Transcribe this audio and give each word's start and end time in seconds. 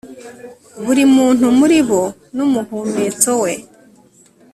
buri 0.85 1.03
muntu 1.15 1.45
muri 1.59 1.77
bo 1.87 2.03
n'umuhumetso 2.35 3.29
we 3.41 3.53